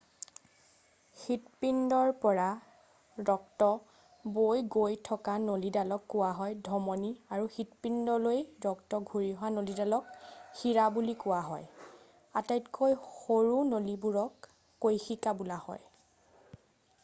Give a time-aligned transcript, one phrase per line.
[1.23, 2.45] হৃৎপিণ্ডৰ পৰা
[3.27, 3.67] ৰক্ত
[4.37, 10.09] বৈ গৈ থকা নলীডালক কোৱা হয় ধমনী আৰু হৃৎপিণ্ডলৈ ৰক্ত ঘূৰি অহা নলীডালক
[10.63, 14.51] সিৰা বুলি কোৱা হয়। আটাইতকৈ সৰু নলীবোৰক
[14.89, 16.61] কৈশিকা বোলা হ'য়।